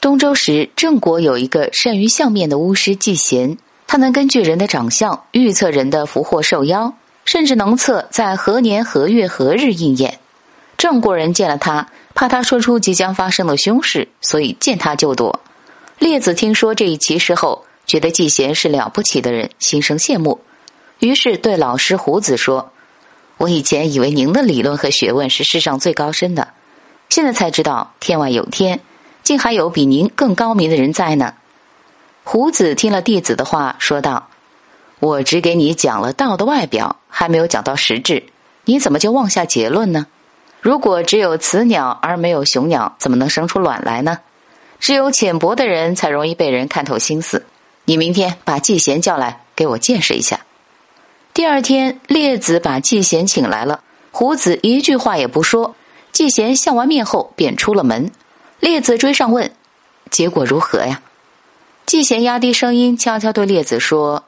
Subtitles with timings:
[0.00, 6.94] 东周时，郑国有一个善于相面的巫师季贤，他能根据人的长相预测人的福祸寿夭，
[7.26, 10.18] 甚至能测在何年何月何日应验。
[10.78, 15.38] 郑国人见了他，怕他说出即将发生的凶事，所以见他就躲。
[15.98, 20.40] 列子听说这一奇事后，觉得季贤是了不起的人，心生羡慕，
[21.00, 22.72] 于是对老师胡子说
[23.36, 26.48] ：“我以前以为您的理论和学问是世上最高深的，
[27.10, 28.80] 现在才知道天外有天。”
[29.30, 31.34] 竟还有比您更高明的人在呢。
[32.24, 34.26] 胡子听了弟子的话，说道
[34.98, 38.24] ：“我只给你讲了道的外表，还没有讲到实质，
[38.64, 40.08] 你怎么就妄下结论呢？
[40.60, 44.18] 如果只有雌鸟而没有雄鸟，怎么能生出卵来呢？
[44.80, 47.46] 只有浅薄的人才容易被人看透心思。
[47.84, 50.40] 你明天把季贤叫来，给我见识一下。”
[51.32, 55.76] 第二天，列子把季贤请来了，胡子一句话也不说。
[56.10, 58.10] 季贤相完面后，便出了门。
[58.60, 59.50] 列子追上问
[60.10, 61.02] ：“结果如何呀？”
[61.86, 64.22] 季贤压低声音，悄悄对列子说：“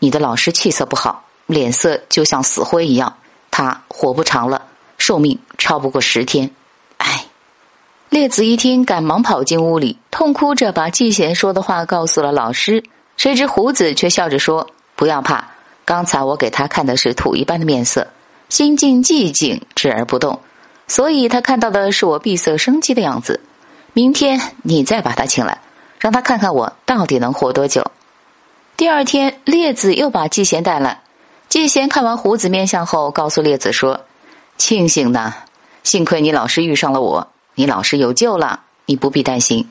[0.00, 3.16] 你的老师气色不好，脸色就像死灰一样，
[3.50, 4.66] 他活不长了，
[4.98, 6.50] 寿命超不过十天。”
[6.98, 7.24] 唉。
[8.10, 12.82] 列子一听，赶忙跑进屋里，痛哭着把季贤说的话告诉了老师。
[13.16, 15.48] 谁知胡子却笑着说：“不要怕，
[15.84, 18.08] 刚才我给他看的是土一般的面色，
[18.48, 20.40] 心境寂静，止而不动，
[20.88, 23.40] 所以他看到的是我闭塞生机的样子。”
[23.92, 25.60] 明天你再把他请来，
[25.98, 27.90] 让他看看我到底能活多久。
[28.76, 31.00] 第二天，列子又把季贤带来。
[31.48, 34.00] 季贤看完胡子面相后，告诉列子说
[34.56, 35.34] ：“庆幸呢，
[35.82, 39.68] 幸亏你老师遇上了我，你老师有救了，你不必担心。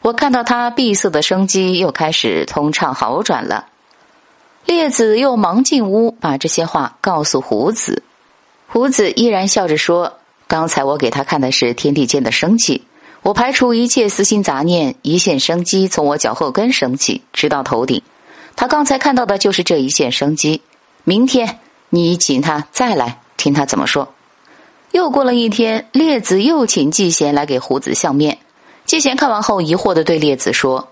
[0.00, 3.66] 我看到他闭塞的生机又开始通畅好转了。”
[4.64, 8.02] 列子又忙进屋，把这些话告诉胡子。
[8.66, 10.14] 胡子依然笑着说
[10.48, 12.86] ：“刚才我给他看的是天地间的生气。”
[13.28, 18.00] 我排除一切私心杂念，一线生机从我脚后跟升起，直到头顶。
[18.56, 20.62] 他刚才看到的就是这一线生机。
[21.04, 21.58] 明天
[21.90, 24.08] 你请他再来，听他怎么说。
[24.92, 28.38] 又过了一天，列子又请季贤来给胡子相面。
[28.86, 30.88] 季贤看完后，疑惑的对列子说：“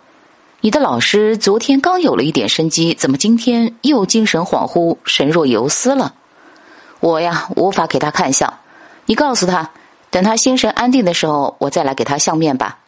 [0.61, 6.13] 你的老师昨天刚有了一点生机，怎么今天又精神恍惚，神若游丝了？
[7.01, 8.53] 我呀，无法给他看相。
[9.07, 9.71] 你告诉他。”
[10.17, 12.79] 等他心神安定的时候，我再来给他相面吧。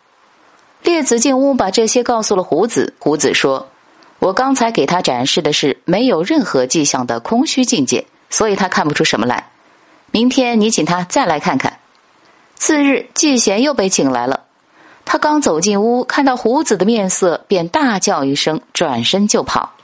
[0.83, 2.94] 列子进屋，把这些告诉了胡子。
[2.99, 3.69] 胡子说
[4.19, 9.50] ：“我刚才给他展示的是没有任何迹象的空虚境界，所以他看不出什么来。
[10.11, 11.81] 明天你请他再来看看。”
[12.56, 14.44] 次日，季贤又被请来了。
[15.05, 19.75] 他刚走进屋，看到胡子的面色，便大叫一声，转身就跑。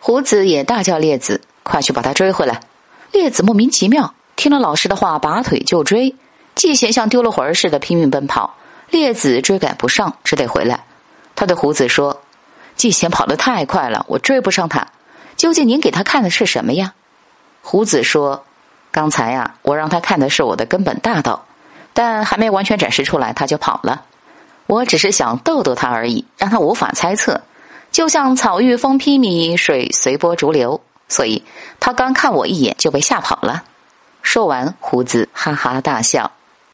[0.00, 2.60] 胡子也大叫：“列子，快去把他追回来！”
[3.10, 6.14] 列子莫名其妙，听了老师的话，拔腿就追。
[6.54, 8.54] 季贤像丢了魂儿似的拼命奔跑，
[8.88, 10.84] 列子追赶不上，只得回来。
[11.34, 12.22] 他对胡子说
[12.76, 14.86] ：“季贤跑得太快了，我追不上他。
[15.36, 16.94] 究竟您给他看的是什么呀？”
[17.60, 18.44] 胡子说
[18.92, 21.44] ：“刚才呀，我让他看的是我的根本大道，
[21.92, 24.04] 但还没完全展示出来，他就跑了。
[24.66, 27.42] 我只是想逗逗他而已，让他无法猜测。
[27.90, 31.44] 就像草遇风披靡，水随波逐流，所以
[31.80, 33.64] 他刚看我一眼就被吓跑了。”
[34.22, 36.30] 说完，胡子哈哈大笑。